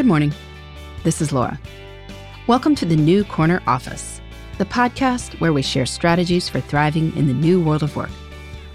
Good 0.00 0.06
morning. 0.06 0.32
This 1.04 1.20
is 1.20 1.30
Laura. 1.30 1.60
Welcome 2.46 2.74
to 2.76 2.86
the 2.86 2.96
New 2.96 3.22
Corner 3.22 3.60
Office, 3.66 4.22
the 4.56 4.64
podcast 4.64 5.38
where 5.42 5.52
we 5.52 5.60
share 5.60 5.84
strategies 5.84 6.48
for 6.48 6.58
thriving 6.58 7.14
in 7.18 7.26
the 7.26 7.34
new 7.34 7.62
world 7.62 7.82
of 7.82 7.94
work, 7.94 8.08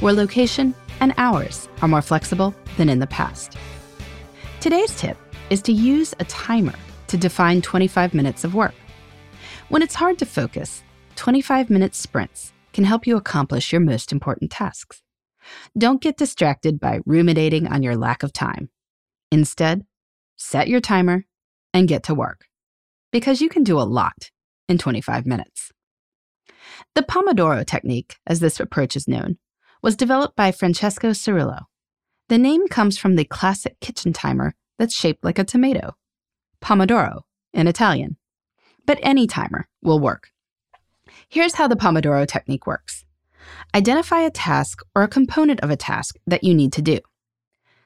where 0.00 0.12
location 0.12 0.74
and 1.00 1.14
hours 1.16 1.66
are 1.80 1.88
more 1.88 2.02
flexible 2.02 2.54
than 2.76 2.90
in 2.90 2.98
the 2.98 3.06
past. 3.06 3.56
Today's 4.60 4.94
tip 5.00 5.16
is 5.48 5.62
to 5.62 5.72
use 5.72 6.12
a 6.20 6.26
timer 6.26 6.74
to 7.06 7.16
define 7.16 7.62
25 7.62 8.12
minutes 8.12 8.44
of 8.44 8.54
work. 8.54 8.74
When 9.70 9.80
it's 9.80 9.94
hard 9.94 10.18
to 10.18 10.26
focus, 10.26 10.82
25 11.16 11.70
minute 11.70 11.94
sprints 11.94 12.52
can 12.74 12.84
help 12.84 13.06
you 13.06 13.16
accomplish 13.16 13.72
your 13.72 13.80
most 13.80 14.12
important 14.12 14.50
tasks. 14.50 15.00
Don't 15.78 16.02
get 16.02 16.18
distracted 16.18 16.78
by 16.78 17.00
ruminating 17.06 17.66
on 17.66 17.82
your 17.82 17.96
lack 17.96 18.22
of 18.22 18.34
time. 18.34 18.68
Instead, 19.32 19.86
set 20.36 20.68
your 20.68 20.80
timer 20.80 21.24
and 21.72 21.88
get 21.88 22.02
to 22.04 22.14
work 22.14 22.46
because 23.12 23.40
you 23.40 23.48
can 23.48 23.62
do 23.62 23.78
a 23.78 23.82
lot 23.82 24.30
in 24.68 24.78
25 24.78 25.26
minutes. 25.26 25.72
The 26.94 27.02
Pomodoro 27.02 27.64
technique, 27.64 28.16
as 28.26 28.40
this 28.40 28.60
approach 28.60 28.96
is 28.96 29.08
known, 29.08 29.38
was 29.82 29.96
developed 29.96 30.36
by 30.36 30.52
Francesco 30.52 31.10
Cirillo. 31.10 31.64
The 32.28 32.38
name 32.38 32.68
comes 32.68 32.98
from 32.98 33.16
the 33.16 33.24
classic 33.24 33.78
kitchen 33.80 34.12
timer 34.12 34.54
that's 34.78 34.94
shaped 34.94 35.24
like 35.24 35.38
a 35.38 35.44
tomato, 35.44 35.94
Pomodoro 36.60 37.22
in 37.52 37.68
Italian. 37.68 38.16
But 38.86 38.98
any 39.02 39.26
timer 39.26 39.68
will 39.82 40.00
work. 40.00 40.30
Here's 41.28 41.54
how 41.54 41.68
the 41.68 41.76
Pomodoro 41.76 42.26
technique 42.26 42.66
works 42.66 43.04
identify 43.74 44.20
a 44.20 44.30
task 44.30 44.80
or 44.94 45.02
a 45.02 45.08
component 45.08 45.60
of 45.60 45.70
a 45.70 45.76
task 45.76 46.16
that 46.26 46.44
you 46.44 46.54
need 46.54 46.72
to 46.72 46.82
do. 46.82 46.98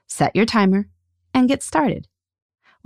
Set 0.07 0.35
your 0.35 0.47
timer 0.47 0.89
and 1.35 1.49
get 1.49 1.63
started. 1.63 2.08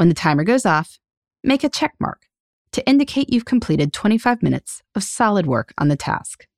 When 0.03 0.09
the 0.09 0.17
timer 0.17 0.43
goes 0.43 0.67
off, 0.67 0.99
make 1.45 1.63
a 1.63 1.69
check 1.69 1.95
mark 2.01 2.27
to 2.73 2.85
indicate 2.89 3.33
you've 3.33 3.45
completed 3.45 3.93
25 3.93 4.43
minutes 4.43 4.83
of 4.97 5.05
solid 5.05 5.47
work 5.47 5.73
on 5.79 5.87
the 5.87 5.95
task. 5.95 6.49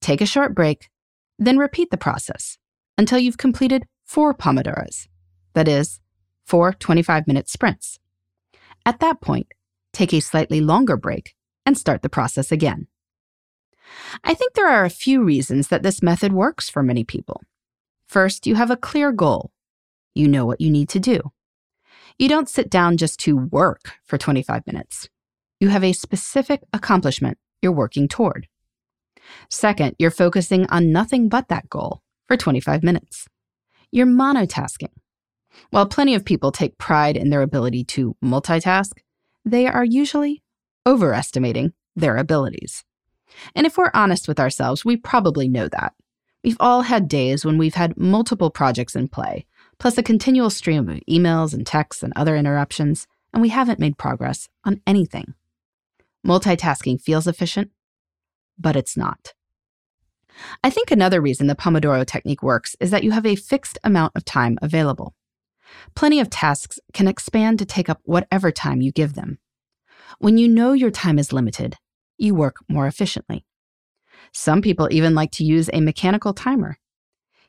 Take 0.00 0.22
a 0.22 0.26
short 0.26 0.54
break, 0.54 0.88
then 1.38 1.58
repeat 1.58 1.90
the 1.90 1.98
process 1.98 2.56
until 2.96 3.18
you've 3.18 3.36
completed 3.36 3.84
four 4.06 4.32
Pomodoros, 4.32 5.06
that 5.52 5.68
is, 5.68 6.00
four 6.46 6.72
25 6.72 7.26
minute 7.26 7.46
sprints. 7.46 7.98
At 8.86 9.00
that 9.00 9.20
point, 9.20 9.48
take 9.92 10.14
a 10.14 10.20
slightly 10.20 10.62
longer 10.62 10.96
break 10.96 11.34
and 11.66 11.76
start 11.76 12.00
the 12.00 12.08
process 12.08 12.50
again. 12.50 12.86
I 14.24 14.32
think 14.32 14.54
there 14.54 14.70
are 14.70 14.86
a 14.86 14.98
few 15.04 15.22
reasons 15.22 15.68
that 15.68 15.82
this 15.82 16.02
method 16.02 16.32
works 16.32 16.70
for 16.70 16.82
many 16.82 17.04
people. 17.04 17.42
First, 18.06 18.46
you 18.46 18.54
have 18.54 18.70
a 18.70 18.78
clear 18.78 19.12
goal. 19.12 19.50
You 20.14 20.26
know 20.26 20.46
what 20.46 20.62
you 20.62 20.70
need 20.70 20.88
to 20.88 20.98
do. 20.98 21.32
You 22.18 22.28
don't 22.28 22.48
sit 22.48 22.70
down 22.70 22.96
just 22.96 23.18
to 23.20 23.36
work 23.36 23.92
for 24.04 24.18
25 24.18 24.66
minutes. 24.66 25.08
You 25.60 25.68
have 25.68 25.84
a 25.84 25.92
specific 25.92 26.62
accomplishment 26.72 27.38
you're 27.60 27.72
working 27.72 28.08
toward. 28.08 28.48
Second, 29.48 29.94
you're 29.98 30.10
focusing 30.10 30.66
on 30.70 30.92
nothing 30.92 31.28
but 31.28 31.48
that 31.48 31.68
goal 31.70 32.02
for 32.26 32.36
25 32.36 32.82
minutes. 32.82 33.28
You're 33.90 34.06
monotasking. 34.06 34.92
While 35.70 35.86
plenty 35.86 36.14
of 36.14 36.24
people 36.24 36.50
take 36.50 36.78
pride 36.78 37.16
in 37.16 37.30
their 37.30 37.42
ability 37.42 37.84
to 37.84 38.16
multitask, 38.24 38.92
they 39.44 39.66
are 39.66 39.84
usually 39.84 40.42
overestimating 40.86 41.72
their 41.94 42.16
abilities. 42.16 42.84
And 43.54 43.66
if 43.66 43.76
we're 43.76 43.90
honest 43.94 44.28
with 44.28 44.40
ourselves, 44.40 44.84
we 44.84 44.96
probably 44.96 45.48
know 45.48 45.68
that. 45.68 45.92
We've 46.44 46.56
all 46.58 46.82
had 46.82 47.08
days 47.08 47.44
when 47.44 47.56
we've 47.58 47.74
had 47.74 47.96
multiple 47.96 48.50
projects 48.50 48.96
in 48.96 49.08
play, 49.08 49.46
plus 49.78 49.98
a 49.98 50.02
continual 50.02 50.50
stream 50.50 50.88
of 50.88 51.00
emails 51.08 51.54
and 51.54 51.66
texts 51.66 52.02
and 52.02 52.12
other 52.14 52.36
interruptions, 52.36 53.06
and 53.32 53.42
we 53.42 53.48
haven't 53.48 53.78
made 53.78 53.98
progress 53.98 54.48
on 54.64 54.80
anything. 54.86 55.34
Multitasking 56.26 57.00
feels 57.00 57.26
efficient, 57.26 57.70
but 58.58 58.76
it's 58.76 58.96
not. 58.96 59.34
I 60.62 60.70
think 60.70 60.90
another 60.90 61.20
reason 61.20 61.46
the 61.46 61.54
Pomodoro 61.54 62.06
technique 62.06 62.42
works 62.42 62.76
is 62.80 62.90
that 62.90 63.04
you 63.04 63.10
have 63.10 63.26
a 63.26 63.36
fixed 63.36 63.78
amount 63.84 64.12
of 64.14 64.24
time 64.24 64.58
available. 64.62 65.14
Plenty 65.94 66.20
of 66.20 66.30
tasks 66.30 66.78
can 66.92 67.08
expand 67.08 67.58
to 67.58 67.64
take 67.64 67.88
up 67.88 68.00
whatever 68.04 68.50
time 68.50 68.80
you 68.80 68.92
give 68.92 69.14
them. 69.14 69.38
When 70.18 70.38
you 70.38 70.48
know 70.48 70.72
your 70.72 70.90
time 70.90 71.18
is 71.18 71.32
limited, 71.32 71.76
you 72.18 72.34
work 72.34 72.56
more 72.68 72.86
efficiently. 72.86 73.44
Some 74.32 74.62
people 74.62 74.88
even 74.90 75.14
like 75.14 75.32
to 75.32 75.44
use 75.44 75.68
a 75.72 75.80
mechanical 75.80 76.32
timer. 76.32 76.78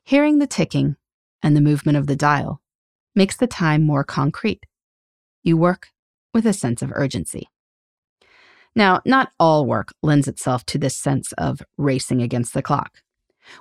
Hearing 0.04 0.40
the 0.40 0.48
ticking 0.48 0.96
and 1.44 1.56
the 1.56 1.62
movement 1.62 1.98
of 1.98 2.08
the 2.08 2.16
dial 2.16 2.62
makes 3.14 3.38
the 3.38 3.48
time 3.48 3.84
more 3.84 4.04
concrete. 4.04 4.66
You 5.44 5.58
work 5.58 5.90
with 6.34 6.48
a 6.48 6.54
sense 6.54 6.82
of 6.82 6.92
urgency. 6.96 7.50
Now, 8.76 9.02
not 9.06 9.32
all 9.40 9.68
work 9.68 9.94
lends 10.02 10.28
itself 10.28 10.66
to 10.68 10.80
this 10.80 10.96
sense 10.96 11.32
of 11.34 11.62
racing 11.78 12.22
against 12.22 12.54
the 12.54 12.64
clock. 12.64 13.04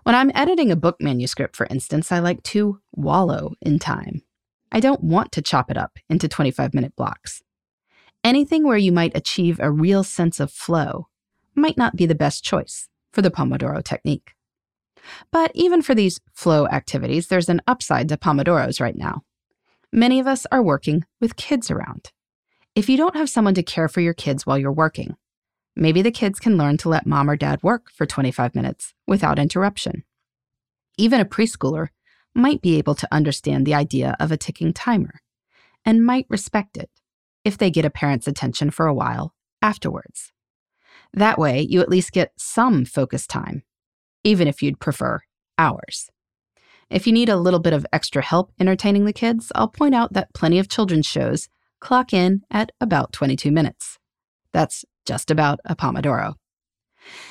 When 0.05 0.15
I'm 0.15 0.33
editing 0.35 0.71
a 0.71 0.77
book 0.77 0.97
manuscript, 1.01 1.57
for 1.57 1.67
instance, 1.69 2.11
I 2.11 2.21
like 2.21 2.43
to 2.45 2.81
wallow 2.93 3.53
in 3.61 3.79
time. 3.79 4.23
I 4.71 4.81
don't 4.81 5.03
want 5.05 5.33
to 5.33 5.43
chop 5.43 5.71
it 5.71 5.77
up 5.77 5.99
into 6.09 6.29
25 6.29 6.73
minute 6.73 6.97
blocks. 6.97 7.43
Anything 8.25 8.65
where 8.65 8.79
you 8.79 8.93
might 8.93 9.17
achieve 9.17 9.59
a 9.61 9.71
real 9.71 10.05
sense 10.05 10.41
of 10.41 10.51
flow 10.51 11.09
might 11.55 11.77
not 11.77 11.97
be 11.97 12.07
the 12.07 12.15
best 12.15 12.45
choice 12.45 12.89
for 13.13 13.21
the 13.21 13.31
Pomodoro 13.31 13.83
technique. 13.83 14.33
But 15.31 15.51
even 15.55 15.83
for 15.83 15.95
these 15.95 16.21
flow 16.33 16.67
activities, 16.67 17.29
there's 17.29 17.49
an 17.49 17.63
upside 17.67 18.09
to 18.09 18.17
Pomodoros 18.17 18.81
right 18.81 18.97
now. 18.97 19.23
Many 19.93 20.21
of 20.21 20.27
us 20.27 20.47
are 20.51 20.63
working 20.63 21.05
with 21.21 21.37
kids 21.37 21.71
around. 21.71 22.13
If 22.75 22.89
you 22.89 22.97
don't 22.97 23.17
have 23.17 23.29
someone 23.29 23.55
to 23.55 23.63
care 23.63 23.89
for 23.89 24.01
your 24.01 24.15
kids 24.15 24.47
while 24.47 24.59
you're 24.59 24.73
working, 24.73 25.17
maybe 25.77 26.01
the 26.01 26.11
kids 26.11 26.41
can 26.41 26.57
learn 26.57 26.79
to 26.79 26.89
let 26.89 27.07
mom 27.07 27.29
or 27.29 27.37
dad 27.37 27.63
work 27.63 27.91
for 27.91 28.07
25 28.07 28.55
minutes 28.55 28.95
without 29.07 29.39
interruption. 29.39 30.05
Even 30.97 31.21
a 31.21 31.27
preschooler 31.27 31.89
might 32.35 32.63
be 32.63 32.79
able 32.79 32.95
to 32.95 33.09
understand 33.13 33.67
the 33.67 33.75
idea 33.75 34.17
of 34.19 34.33
a 34.33 34.37
ticking 34.37 34.73
timer 34.73 35.21
and 35.85 36.05
might 36.05 36.27
respect 36.29 36.77
it 36.77 36.91
if 37.45 37.59
they 37.59 37.71
get 37.71 37.85
a 37.85 37.91
parent's 37.91 38.29
attention 38.29 38.71
for 38.71 38.87
a 38.87 38.95
while 38.95 39.35
afterwards. 39.61 40.33
That 41.13 41.39
way, 41.39 41.61
you 41.61 41.81
at 41.81 41.89
least 41.89 42.13
get 42.13 42.33
some 42.37 42.85
focus 42.85 43.27
time, 43.27 43.65
even 44.25 44.49
if 44.49 44.63
you'd 44.63 44.81
prefer 44.81 45.21
hours. 45.59 46.11
If 46.91 47.07
you 47.07 47.13
need 47.13 47.29
a 47.29 47.37
little 47.37 47.61
bit 47.61 47.73
of 47.73 47.87
extra 47.93 48.23
help 48.23 48.53
entertaining 48.61 49.05
the 49.05 49.13
kids, 49.13 49.51
I'll 49.55 49.69
point 49.69 49.95
out 49.95 50.13
that 50.13 50.35
plenty 50.35 50.59
of 50.59 50.69
children's 50.69 51.07
shows 51.07 51.49
clock 51.81 52.13
in 52.13 52.43
at 52.51 52.71
about 52.81 53.13
22 53.13 53.51
minutes. 53.51 53.99
That's 54.53 54.85
just 55.05 55.31
about 55.31 55.59
a 55.65 55.75
Pomodoro. 55.75 56.35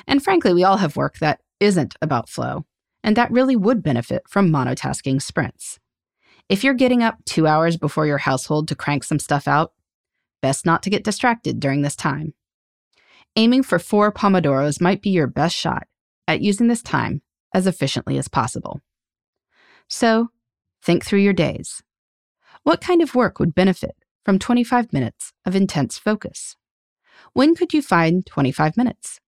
And 0.06 0.22
frankly, 0.22 0.52
we 0.52 0.64
all 0.64 0.76
have 0.78 0.96
work 0.96 1.18
that 1.18 1.40
isn't 1.60 1.94
about 2.02 2.28
flow, 2.28 2.66
and 3.02 3.16
that 3.16 3.30
really 3.30 3.56
would 3.56 3.82
benefit 3.82 4.24
from 4.28 4.50
monotasking 4.50 5.22
sprints. 5.22 5.78
If 6.48 6.62
you're 6.64 6.74
getting 6.74 7.02
up 7.02 7.24
two 7.24 7.46
hours 7.46 7.76
before 7.76 8.06
your 8.06 8.18
household 8.18 8.68
to 8.68 8.74
crank 8.74 9.04
some 9.04 9.18
stuff 9.18 9.48
out, 9.48 9.72
Best 10.42 10.66
not 10.66 10.82
to 10.82 10.90
get 10.90 11.04
distracted 11.04 11.60
during 11.60 11.82
this 11.82 11.96
time. 11.96 12.34
Aiming 13.36 13.62
for 13.62 13.78
four 13.78 14.12
Pomodoros 14.12 14.80
might 14.80 15.00
be 15.00 15.10
your 15.10 15.28
best 15.28 15.56
shot 15.56 15.86
at 16.32 16.40
using 16.40 16.68
this 16.68 16.82
time 16.82 17.22
as 17.54 17.66
efficiently 17.66 18.18
as 18.18 18.28
possible. 18.28 18.80
So, 19.88 20.30
think 20.82 21.04
through 21.04 21.20
your 21.20 21.32
days. 21.32 21.82
What 22.62 22.80
kind 22.80 23.02
of 23.02 23.14
work 23.14 23.38
would 23.38 23.54
benefit 23.54 23.94
from 24.24 24.38
25 24.38 24.92
minutes 24.92 25.32
of 25.44 25.54
intense 25.54 25.98
focus? 25.98 26.56
When 27.32 27.54
could 27.54 27.72
you 27.72 27.82
find 27.82 28.24
25 28.26 28.76
minutes? 28.76 29.20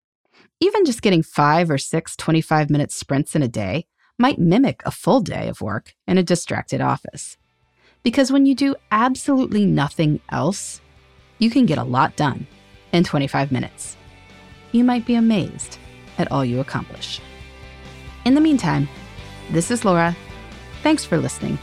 Even 0.60 0.84
just 0.84 1.02
getting 1.02 1.22
five 1.22 1.70
or 1.70 1.78
six 1.78 2.16
25 2.16 2.70
minute 2.70 2.92
sprints 2.92 3.34
in 3.34 3.42
a 3.42 3.48
day 3.48 3.86
might 4.18 4.38
mimic 4.38 4.82
a 4.84 4.90
full 4.90 5.20
day 5.20 5.48
of 5.48 5.60
work 5.60 5.94
in 6.06 6.18
a 6.18 6.22
distracted 6.22 6.80
office. 6.80 7.36
Because 8.02 8.30
when 8.30 8.46
you 8.46 8.54
do 8.54 8.76
absolutely 8.92 9.66
nothing 9.66 10.20
else, 10.30 10.80
you 11.38 11.50
can 11.50 11.66
get 11.66 11.78
a 11.78 11.84
lot 11.84 12.16
done 12.16 12.46
in 12.92 13.02
25 13.02 13.50
minutes. 13.50 13.96
You 14.72 14.84
might 14.84 15.06
be 15.06 15.14
amazed 15.14 15.78
at 16.18 16.30
all 16.30 16.44
you 16.44 16.60
accomplish. 16.60 17.20
In 18.24 18.34
the 18.34 18.40
meantime, 18.40 18.88
this 19.50 19.70
is 19.70 19.84
Laura. 19.84 20.16
Thanks 20.82 21.04
for 21.04 21.18
listening, 21.18 21.58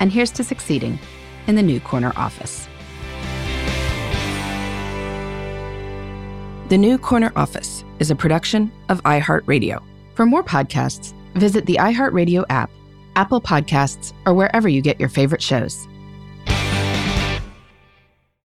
and 0.00 0.12
here's 0.12 0.30
to 0.32 0.44
succeeding 0.44 0.98
in 1.46 1.54
the 1.54 1.62
New 1.62 1.80
Corner 1.80 2.12
office. 2.16 2.68
The 6.68 6.76
New 6.76 6.98
Corner 6.98 7.32
Office 7.34 7.82
is 7.98 8.10
a 8.10 8.14
production 8.14 8.70
of 8.90 9.02
iHeartRadio. 9.04 9.82
For 10.14 10.26
more 10.26 10.44
podcasts, 10.44 11.14
visit 11.34 11.64
the 11.64 11.76
iHeartRadio 11.76 12.44
app, 12.50 12.70
Apple 13.16 13.40
Podcasts, 13.40 14.12
or 14.26 14.34
wherever 14.34 14.68
you 14.68 14.82
get 14.82 15.00
your 15.00 15.08
favorite 15.08 15.40
shows. 15.40 15.88